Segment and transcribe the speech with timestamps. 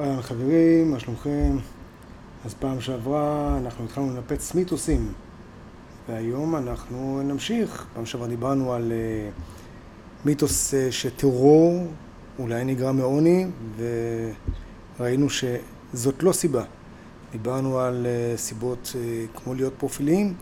[0.00, 1.56] אהלן חברים, מה שלומכם?
[2.44, 5.12] אז פעם שעברה אנחנו התחלנו לנפץ מיתוסים
[6.08, 7.86] והיום אנחנו נמשיך.
[7.94, 11.86] פעם שעברה דיברנו על uh, מיתוס uh, שטרור
[12.38, 13.46] אולי נגרם מעוני
[14.98, 16.64] וראינו שזאת לא סיבה.
[17.32, 20.34] דיברנו על uh, סיבות uh, כמו להיות פרופיליים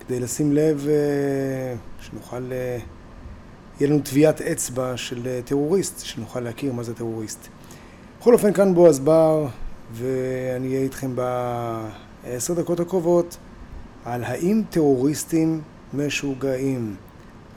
[0.00, 2.82] כדי לשים לב uh, שנוכל, uh,
[3.80, 7.48] יהיה לנו טביעת אצבע של uh, טרוריסט, שנוכל להכיר מה זה טרוריסט.
[8.20, 9.46] בכל אופן כאן בועז בר
[9.92, 11.10] ואני אהיה איתכם
[12.24, 13.36] בעשר דקות הקרובות
[14.04, 15.60] על האם טרוריסטים
[15.94, 16.96] משוגעים.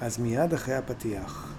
[0.02, 1.54] אז מיד אחרי הפתיח.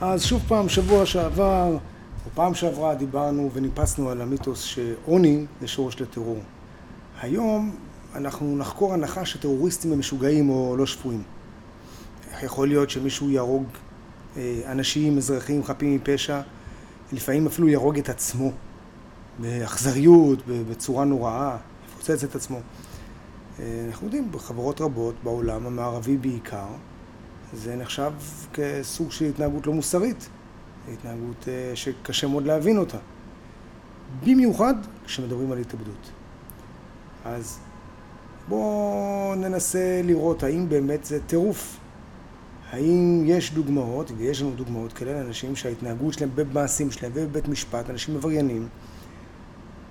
[0.00, 1.76] אז שוב פעם, שבוע שעבר,
[2.34, 6.38] בפעם שעברה דיברנו וניפסנו על המיתוס שעוני זה שורש לטרור.
[7.20, 7.76] היום
[8.14, 11.22] אנחנו נחקור הנחה שטרוריסטים הם משוגעים או לא שפויים.
[12.42, 13.64] יכול להיות שמישהו יהרוג
[14.36, 16.40] אה, אנשים, אזרחים חפים מפשע,
[17.12, 18.52] לפעמים אפילו יהרוג את עצמו
[19.38, 21.56] באכזריות, בצורה נוראה,
[21.88, 22.60] יפוצץ את עצמו.
[23.58, 26.66] אה, אנחנו יודעים, בחברות רבות, בעולם המערבי בעיקר,
[27.52, 28.12] זה נחשב
[28.52, 30.28] כסוג של התנהגות לא מוסרית.
[30.92, 32.98] התנהגות אה, שקשה מאוד להבין אותה.
[34.26, 36.10] במיוחד כשמדברים על התאבדות.
[37.24, 37.58] אז
[38.48, 41.76] בואו ננסה לראות האם באמת זה טירוף.
[42.70, 48.16] האם יש דוגמאות, ויש לנו דוגמאות כאלה לאנשים שההתנהגות שלהם במעשים שלהם ובבית משפט, אנשים
[48.16, 48.68] עבריינים,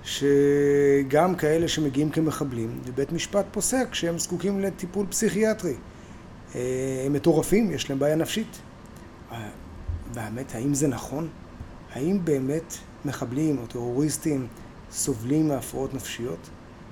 [0.04, 5.74] שגם כאלה שמגיעים כמחבלים, ובית משפט פוסק שהם זקוקים לטיפול פסיכיאטרי.
[6.56, 8.60] אה, הם מטורפים, יש להם בעיה נפשית.
[10.14, 11.28] באמת, האם זה נכון?
[11.94, 12.74] האם באמת
[13.06, 14.48] מחבלים או טרוריסטים
[14.92, 16.50] סובלים מהפרעות נפשיות?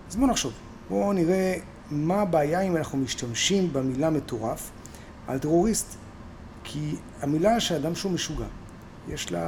[0.09, 0.53] אז בואו נחשוב.
[0.89, 1.55] בואו נראה
[1.91, 4.71] מה הבעיה אם אנחנו משתמשים במילה מטורף
[5.27, 5.95] על טרוריסט.
[6.63, 8.45] כי המילה שאדם שהוא משוגע,
[9.09, 9.41] יש לה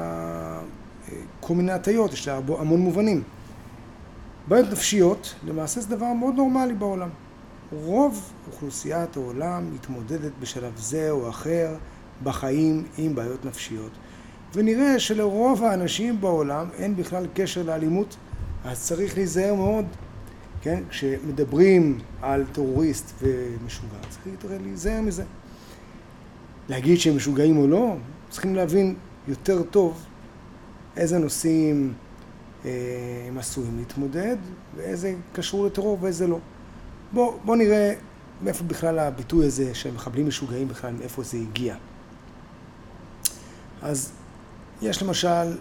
[1.09, 3.23] אה, כל מיני הטיות, יש לה המון מובנים.
[4.47, 7.09] בעיות נפשיות, למעשה זה דבר מאוד נורמלי בעולם.
[7.72, 11.75] רוב אוכלוסיית העולם מתמודדת בשלב זה או אחר
[12.24, 13.91] בחיים עם בעיות נפשיות.
[14.53, 18.16] ונראה שלרוב האנשים בעולם אין בכלל קשר לאלימות,
[18.66, 19.85] אז צריך להיזהר מאוד,
[20.62, 20.84] כן?
[20.90, 25.23] כשמדברים על טרוריסט ומשוגע, צריך להיזהר מזה.
[26.69, 27.96] להגיד שהם משוגעים או לא,
[28.29, 28.96] צריכים להבין
[29.28, 30.06] יותר טוב
[30.97, 31.94] איזה נושאים
[32.66, 32.72] אה,
[33.28, 34.38] הם עשויים להתמודד
[34.75, 36.40] ואיזה קשור לטרור ואיזה לא.
[37.12, 37.94] בואו בוא נראה
[38.44, 41.75] מאיפה בכלל הביטוי הזה שמחבלים משוגעים בכלל, מאיפה זה הגיע.
[43.83, 44.11] אז
[44.81, 45.57] יש למשל,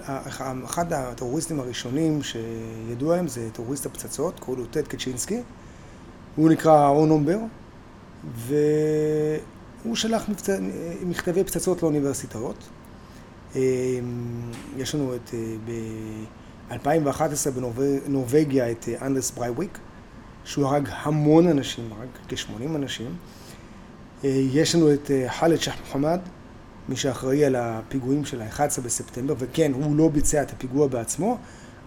[0.64, 5.40] אחד הטרוריסטים הראשונים שידוע להם זה טרוריסט הפצצות, קוראים לו טד קצ'ינסקי,
[6.36, 7.38] הוא נקרא אונומבר,
[8.34, 10.58] והוא שלח מבצע,
[11.06, 12.68] מכתבי פצצות לאוניברסיטאות.
[13.54, 13.60] אמ,
[14.76, 15.56] יש לנו את, אה,
[16.78, 19.78] ב-2011 בנורבגיה את אה, אנדרס ברייוויק,
[20.44, 23.16] שהוא הרג המון אנשים, הרג כ-80 אנשים.
[24.24, 26.20] אה, יש לנו את חאלד שח מוחמד,
[26.88, 31.38] מי שאחראי על הפיגועים של ה-11 בספטמבר, וכן, הוא לא ביצע את הפיגוע בעצמו,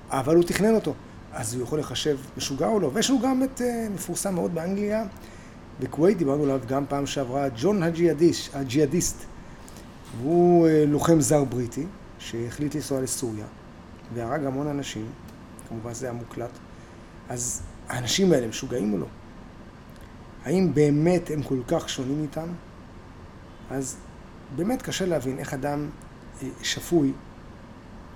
[0.09, 0.93] אבל הוא תכנן אותו.
[1.33, 2.91] אז הוא יכול לחשב משוגע או לא.
[2.93, 3.63] ויש לנו גם את uh,
[3.93, 5.05] מפורסם מאוד באנגליה,
[5.79, 9.25] בכווית, דיברנו עליו גם פעם שעברה, ג'ון הג'יהאדיש, הג'יהאדיסט.
[10.21, 11.85] והוא uh, לוחם זר בריטי,
[12.19, 13.45] שהחליט לנסוע לסוריה,
[14.13, 15.05] והרג המון אנשים,
[15.69, 16.49] כמובן זה היה מוקלט.
[17.29, 19.07] אז האנשים האלה משוגעים או לא?
[20.45, 22.47] האם באמת הם כל כך שונים איתם?
[23.71, 23.97] אז
[24.55, 25.89] באמת קשה להבין איך אדם
[26.43, 27.13] אה, שפוי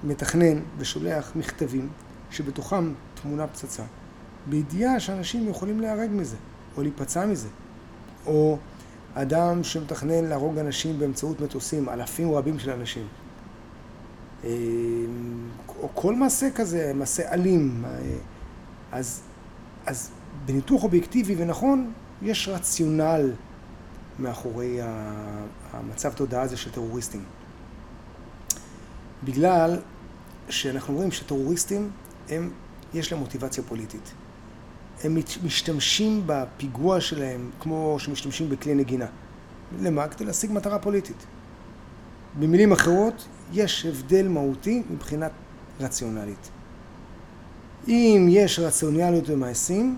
[0.03, 1.89] מתכנן ושולח מכתבים
[2.31, 3.83] שבתוכם תמונה פצצה,
[4.49, 6.35] בידיעה שאנשים יכולים להיהרג מזה,
[6.77, 7.47] או להיפצע מזה.
[8.25, 8.57] או
[9.13, 13.07] אדם שמתכנן להרוג אנשים באמצעות מטוסים, אלפים רבים של אנשים.
[14.43, 14.49] אה,
[15.79, 17.85] או כל מעשה כזה, מעשה אלים.
[17.85, 17.89] אה,
[18.91, 19.21] אז,
[19.85, 20.11] אז
[20.45, 21.91] בניתוח אובייקטיבי ונכון,
[22.21, 23.31] יש רציונל
[24.19, 24.79] מאחורי
[25.71, 27.23] המצב תודעה הזה של טרוריסטים.
[29.23, 29.79] בגלל
[30.49, 31.89] שאנחנו רואים שטרוריסטים,
[32.29, 32.51] הם,
[32.93, 34.11] יש להם מוטיבציה פוליטית.
[35.03, 39.05] הם משתמשים בפיגוע שלהם כמו שמשתמשים בכלי נגינה.
[39.81, 40.07] למה?
[40.07, 41.25] כדי להשיג מטרה פוליטית.
[42.39, 45.31] במילים אחרות, יש הבדל מהותי מבחינת
[45.79, 46.49] רציונלית.
[47.87, 49.97] אם יש רציונליות במעשים,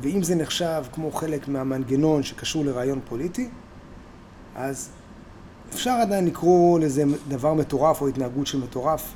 [0.00, 3.48] ואם זה נחשב כמו חלק מהמנגנון שקשור לרעיון פוליטי,
[4.56, 4.90] אז
[5.74, 9.14] אפשר עדיין לקרוא לזה דבר מטורף או התנהגות של מטורף.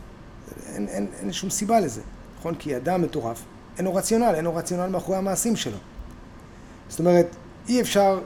[0.75, 2.01] אין, אין, אין שום סיבה לזה,
[2.39, 2.55] נכון?
[2.55, 3.43] כי אדם מטורף
[3.79, 5.77] אין לו רציונל, אין לו רציונל מאחורי המעשים שלו.
[6.89, 7.37] זאת אומרת,
[7.69, 8.21] אי אפשר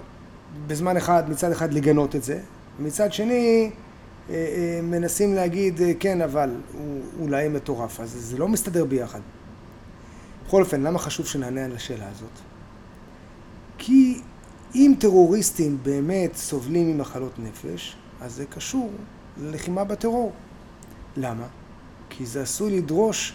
[0.67, 2.41] בזמן אחד, מצד אחד לגנות את זה,
[2.79, 3.71] ומצד שני
[4.31, 9.21] אה, אה, מנסים להגיד, אה, כן, אבל הוא אולי מטורף, אז זה לא מסתדר ביחד.
[10.51, 12.39] בכל אופן, למה חשוב שנענה על השאלה הזאת?
[13.79, 14.21] כי
[14.75, 18.91] אם טרוריסטים באמת סובלים ממחלות נפש, אז זה קשור
[19.43, 20.33] ללחימה בטרור.
[21.17, 21.47] למה?
[22.09, 23.35] כי זה עשוי לדרוש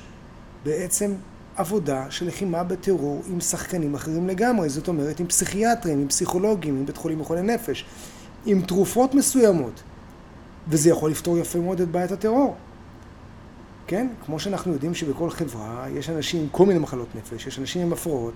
[0.64, 1.14] בעצם
[1.56, 6.86] עבודה של לחימה בטרור עם שחקנים אחרים לגמרי, זאת אומרת עם פסיכיאטרים, עם פסיכולוגים, עם
[6.86, 7.86] בית חולים לחולי נפש,
[8.46, 9.84] עם תרופות מסוימות,
[10.68, 12.56] וזה יכול לפתור יפה מאוד את בעיית הטרור.
[13.88, 14.08] כן?
[14.26, 17.94] כמו שאנחנו יודעים שבכל חברה יש אנשים עם כל מיני מחלות נפש, יש אנשים עם
[17.94, 18.34] הפרעות,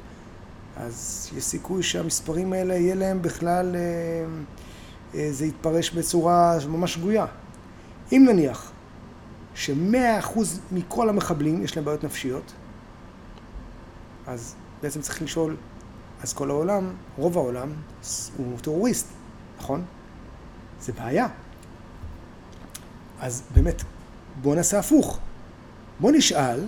[0.78, 3.82] אז יש סיכוי שהמספרים האלה יהיה להם בכלל, אה,
[5.16, 7.26] אה, זה יתפרש בצורה ממש שגויה.
[8.12, 8.72] אם נניח
[9.56, 12.54] שמאה אחוז מכל המחבלים יש להם בעיות נפשיות,
[14.28, 15.56] אז בעצם צריך לשאול,
[16.24, 17.70] אז כל העולם, רוב העולם,
[18.38, 19.08] הוא טרוריסט,
[19.60, 19.86] נכון?
[20.82, 21.28] זה בעיה.
[23.20, 23.84] אז באמת,
[24.42, 25.20] בואו נעשה הפוך.
[26.00, 26.60] בואו נשאל,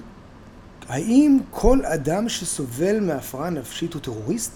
[0.88, 4.52] האם כל אדם שסובל מהפרעה נפשית הוא טרוריסט?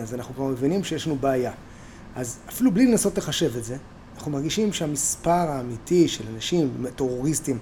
[0.00, 1.52] אז אנחנו כבר מבינים שיש לנו בעיה.
[2.16, 3.76] אז אפילו בלי לנסות לחשב את זה,
[4.16, 7.58] אנחנו מרגישים שהמספר האמיתי של אנשים, טרוריסטים,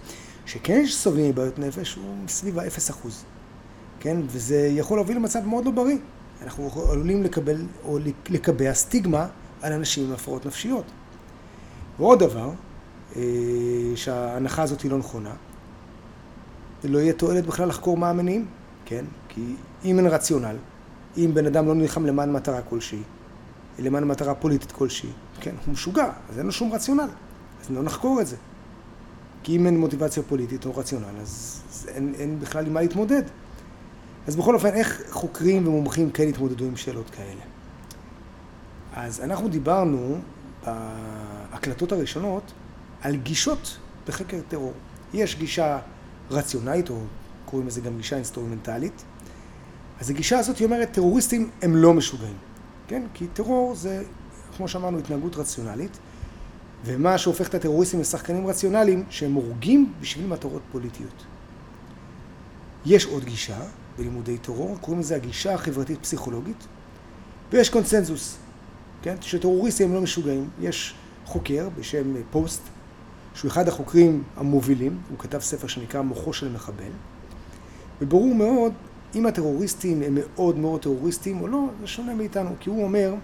[0.46, 3.08] שכן סובלים מבעיות נפש, הוא סביב ה-0%.
[4.00, 4.16] כן?
[4.26, 5.96] וזה יכול להוביל למצב מאוד לא בריא.
[6.42, 7.98] אנחנו עלולים לקבל או
[8.30, 9.26] לקבע סטיגמה
[9.62, 10.84] על אנשים עם הפרעות נפשיות.
[11.98, 12.50] ועוד דבר,
[13.94, 15.32] שההנחה הזאת היא לא נכונה,
[16.84, 18.46] לא יהיה תועלת בכלל לחקור מה המניעים,
[18.84, 19.04] כן?
[19.28, 19.54] כי
[19.84, 20.56] אם אין רציונל,
[21.16, 23.02] אם בן אדם לא נלחם למען מטרה כלשהי,
[23.78, 25.10] למען מטרה פוליטית כלשהי,
[25.40, 27.08] כן, הוא משוגע, אז אין לו שום רציונל,
[27.60, 28.36] אז לא נחקור את זה.
[29.42, 33.22] כי אם אין מוטיבציה פוליטית או רציונל, אז אין, אין בכלל עם מה להתמודד.
[34.26, 37.40] אז בכל אופן, איך חוקרים ומומחים כן התמודדו עם שאלות כאלה?
[38.94, 40.18] אז אנחנו דיברנו
[40.66, 42.52] בהקלטות הראשונות
[43.04, 44.72] על גישות בחקר טרור.
[45.14, 45.78] יש גישה
[46.30, 47.00] רציונלית, או
[47.44, 49.04] קוראים לזה גם גישה אינסטרומנטלית.
[50.00, 52.36] אז הגישה הזאת היא אומרת, טרוריסטים הם לא משוגעים,
[52.88, 53.02] כן?
[53.14, 54.02] כי טרור זה,
[54.56, 55.98] כמו שאמרנו, התנהגות רציונלית,
[56.84, 61.24] ומה שהופך את הטרוריסטים לשחקנים רציונליים, שהם הורגים בשביל מטרות פוליטיות.
[62.86, 63.58] יש עוד גישה
[63.98, 66.66] בלימודי טרור, קוראים לזה הגישה החברתית-פסיכולוגית,
[67.52, 68.36] ויש קונצנזוס,
[69.02, 69.16] כן?
[69.20, 70.50] שטרוריסטים הם לא משוגעים.
[70.60, 72.62] יש חוקר בשם פוסט,
[73.34, 76.90] שהוא אחד החוקרים המובילים, הוא כתב ספר שנקרא מוחו של מחבל,
[78.00, 78.72] וברור מאוד
[79.14, 83.14] אם הטרוריסטים הם מאוד מאוד טרוריסטים או לא, זה שונה מאיתנו, כי הוא אומר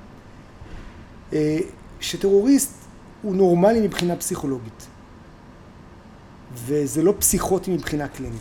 [1.33, 1.59] אה,
[2.01, 2.75] שטרוריסט
[3.23, 4.87] הוא נורמלי מבחינה פסיכולוגית,
[6.55, 8.41] וזה לא פסיכוטי מבחינה קלינית.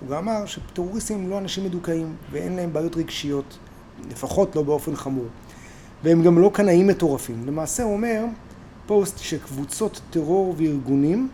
[0.00, 3.58] הוא גם אמר שטרוריסטים הם לא אנשים מדוכאים ואין להם בעיות רגשיות,
[4.10, 5.26] לפחות לא באופן חמור.
[6.04, 7.46] והם גם לא קנאים מטורפים.
[7.46, 8.24] למעשה הוא אומר,
[8.86, 11.28] פוסט שקבוצות טרור וארגונים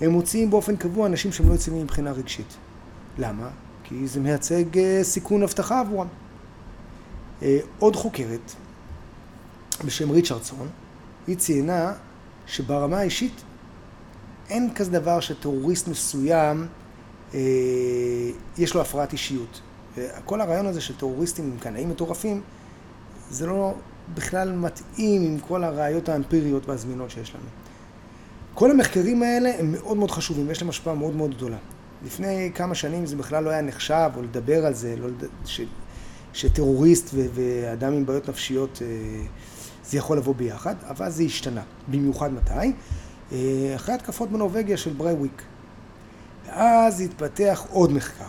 [0.00, 2.56] הם מוציאים באופן קבוע אנשים שהם לא יציבים מבחינה רגשית.
[3.18, 3.48] למה?
[3.84, 6.06] כי זה מייצג אה, סיכון אבטחה עבורם.
[7.42, 8.52] אה, עוד חוקרת
[9.84, 10.68] בשם ריצ'רדסון,
[11.26, 11.92] היא ציינה
[12.46, 13.42] שברמה האישית
[14.48, 16.66] אין כזה דבר שטרוריסט מסוים
[17.34, 17.40] אה,
[18.58, 19.60] יש לו הפרעת אישיות.
[20.24, 22.40] כל הרעיון הזה של טרוריסטים עם קנאים מטורפים
[23.30, 23.74] זה לא
[24.14, 27.44] בכלל מתאים עם כל הראיות האמפיריות והזמינות שיש לנו.
[28.54, 31.56] כל המחקרים האלה הם מאוד מאוד חשובים, יש להם השפעה מאוד מאוד גדולה.
[32.06, 35.24] לפני כמה שנים זה בכלל לא היה נחשב, או לדבר על זה, לא לד...
[35.44, 35.60] ש...
[36.32, 37.26] שטרוריסט ו...
[37.34, 38.86] ואדם עם בעיות נפשיות, אה,
[39.84, 41.62] זה יכול לבוא ביחד, אבל זה השתנה.
[41.88, 42.72] במיוחד מתי?
[43.32, 45.42] אה, אחרי התקפות בנורבגיה של ברייוויק.
[46.46, 48.24] ואז התפתח עוד מחקר,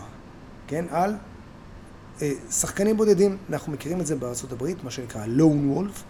[0.66, 1.14] כן, על
[2.50, 4.16] שחקנים בודדים, אנחנו מכירים את זה
[4.50, 6.02] הברית, מה שנקרא לון וולף,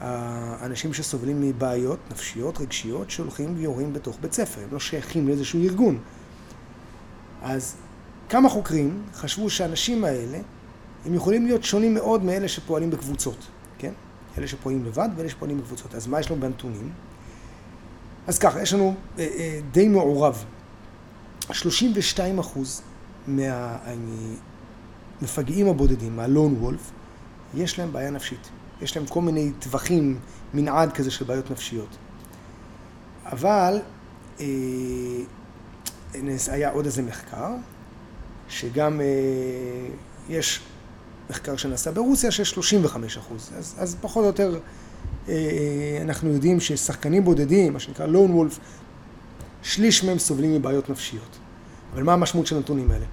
[0.00, 5.98] האנשים שסובלים מבעיות נפשיות, רגשיות, שהולכים ויורים בתוך בית ספר, הם לא שייכים לאיזשהו ארגון.
[7.42, 7.76] אז
[8.28, 10.38] כמה חוקרים חשבו שהאנשים האלה,
[11.04, 13.46] הם יכולים להיות שונים מאוד מאלה שפועלים בקבוצות,
[13.78, 13.92] כן?
[14.38, 15.94] אלה שפועלים לבד ואלה שפועלים בקבוצות.
[15.94, 16.92] אז מה יש לנו בנתונים?
[18.26, 20.44] אז ככה, יש לנו אה, אה, די מעורב.
[21.52, 22.82] 32 אחוז
[23.26, 23.78] מה...
[25.20, 26.90] המפגעים הבודדים, מהלון וולף,
[27.54, 28.48] יש להם בעיה נפשית.
[28.82, 30.18] יש להם כל מיני טווחים,
[30.54, 31.96] מנעד כזה של בעיות נפשיות.
[33.24, 33.78] אבל
[34.40, 34.46] אה,
[36.48, 37.50] היה עוד איזה מחקר,
[38.48, 39.06] שגם אה,
[40.28, 40.60] יש
[41.30, 43.50] מחקר שנעשה ברוסיה של 35 אחוז.
[43.58, 44.58] אז, אז פחות או יותר
[45.28, 48.58] אה, אנחנו יודעים ששחקנים בודדים, מה שנקרא לון וולף,
[49.62, 51.38] שליש מהם סובלים מבעיות נפשיות.
[51.92, 53.06] אבל מה המשמעות של הנתונים האלה?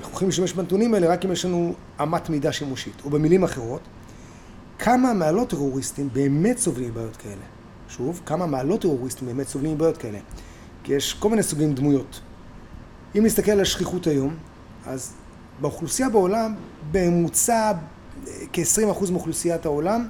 [0.00, 3.02] יכולים להשתמש בנתונים האלה רק אם יש לנו אמת מידה שימושית.
[3.04, 3.80] או במילים אחרות,
[4.78, 7.42] כמה מהלא טרוריסטים באמת סובלים מבעיות כאלה.
[7.88, 10.18] שוב, כמה מהלא טרוריסטים באמת סובלים מבעיות כאלה.
[10.84, 12.20] כי יש כל מיני סוגים דמויות.
[13.18, 14.36] אם נסתכל על השכיחות היום,
[14.86, 15.12] אז
[15.60, 16.54] באוכלוסייה בעולם,
[16.90, 17.72] בממוצע
[18.52, 20.08] כ-20% מאוכלוסיית העולם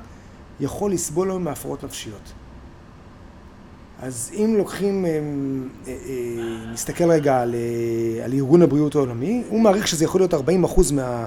[0.60, 2.32] יכול לסבול היום מהפרעות נפשיות.
[4.02, 5.10] אז אם לוקחים, אה,
[5.88, 5.94] אה,
[6.72, 11.26] נסתכל רגע על, אה, על ארגון הבריאות העולמי, הוא מעריך שזה יכול להיות 40% מה,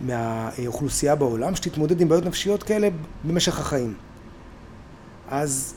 [0.00, 2.88] מהאוכלוסייה בעולם שתתמודד עם בעיות נפשיות כאלה
[3.24, 3.94] במשך החיים.
[5.28, 5.74] אז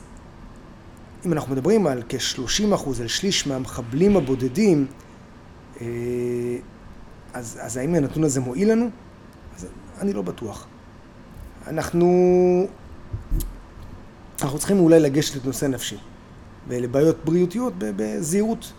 [1.26, 4.86] אם אנחנו מדברים על כ-30 אחוז, על שליש מהמחבלים הבודדים,
[7.34, 8.90] אז, אז האם הנתון הזה מועיל לנו?
[9.56, 9.66] אז
[10.00, 10.66] אני לא בטוח.
[11.66, 12.08] אנחנו,
[14.42, 15.96] אנחנו צריכים אולי לגשת לנושא נפשי.
[16.68, 18.72] ולבעיות בריאותיות בזהירות.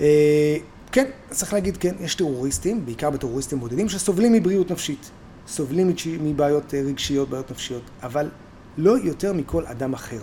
[0.00, 0.56] אה,
[0.92, 5.10] כן, צריך להגיד כן, יש טרוריסטים, בעיקר בטרוריסטים בודדים, שסובלים מבריאות נפשית,
[5.46, 8.28] סובלים מבעיות אה, רגשיות, בעיות נפשיות, אבל
[8.78, 10.20] לא יותר מכל אדם אחר.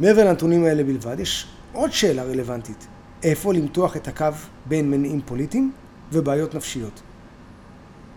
[0.00, 2.86] מעבר לנתונים האלה בלבד, יש עוד שאלה רלוונטית,
[3.22, 4.26] איפה למתוח את הקו
[4.66, 5.72] בין מניעים פוליטיים
[6.12, 7.00] ובעיות נפשיות.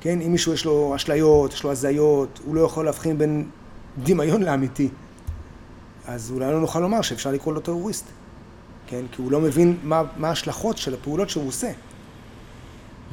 [0.02, 3.46] כן, אם מישהו יש לו אשליות, יש לו הזיות, הוא לא יכול להבחין בין
[4.04, 4.90] דמיון לאמיתי.
[6.14, 8.06] אז אולי לא נוכל לומר שאפשר לקרוא לו טרוריסט,
[8.88, 9.06] כן?
[9.12, 11.72] כי הוא לא מבין מה, ההשלכות של הפעולות שהוא עושה.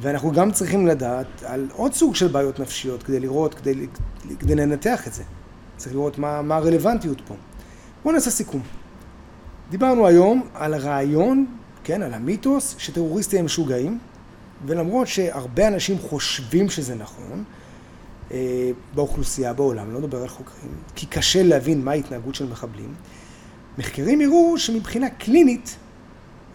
[0.01, 3.87] ואנחנו גם צריכים לדעת על עוד סוג של בעיות נפשיות כדי לראות, כדי,
[4.39, 5.23] כדי לנתח את זה.
[5.77, 7.35] צריך לראות מה, מה הרלוונטיות פה.
[8.03, 8.61] בואו נעשה סיכום.
[9.69, 11.45] דיברנו היום על הרעיון,
[11.83, 13.99] כן, על המיתוס, שטרוריסטים הם משוגעים,
[14.65, 17.43] ולמרות שהרבה אנשים חושבים שזה נכון,
[18.95, 22.93] באוכלוסייה בעולם, לא מדבר על חוקרים, כי קשה להבין מה ההתנהגות של מחבלים.
[23.77, 25.75] מחקרים הראו שמבחינה קלינית,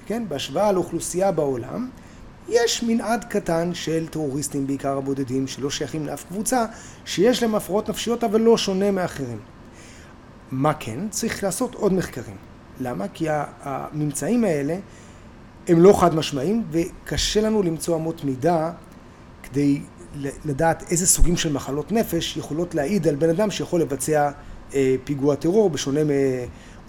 [0.06, 1.88] כן, בהשוואה לאוכלוסייה בעולם,
[2.48, 6.64] יש מנעד קטן של טרוריסטים, בעיקר הבודדים, שלא שייכים לאף קבוצה,
[7.04, 9.38] שיש להם הפרעות נפשיות אבל לא שונה מאחרים.
[10.50, 11.08] מה כן?
[11.10, 12.36] צריך לעשות עוד מחקרים.
[12.80, 13.08] למה?
[13.08, 13.26] כי
[13.62, 14.76] הממצאים האלה
[15.68, 18.72] הם לא חד משמעיים וקשה לנו למצוא אמות מידה
[19.42, 19.80] כדי
[20.44, 24.30] לדעת איזה סוגים של מחלות נפש יכולות להעיד על בן אדם שיכול לבצע
[24.74, 26.08] אה, פיגוע טרור בשונה מ...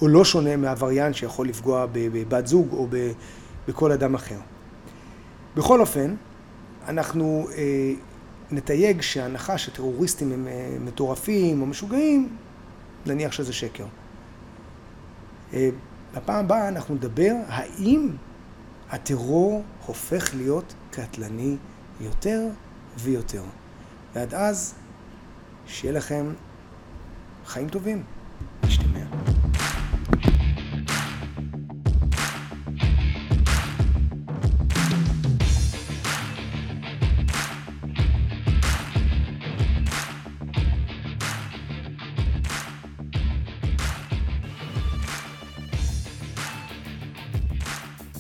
[0.02, 2.88] או לא שונה מהווריאנט שיכול לפגוע בבת זוג או
[3.68, 4.40] בכל אדם אחר.
[5.56, 6.16] בכל אופן,
[6.88, 7.94] אנחנו אה,
[8.52, 12.30] נתייג שההנחה שטרוריסטים הם אה, מטורפים או משוגעים,
[13.06, 13.86] נניח שזה שקר.
[16.16, 18.10] בפעם הבאה אנחנו נדבר האם
[18.90, 21.56] הטרור הופך להיות קטלני
[22.02, 22.48] יותר
[22.98, 23.44] ויותר.
[24.14, 24.76] ועד אז,
[25.68, 26.34] שיהיה לכם
[27.46, 28.04] חיים טובים.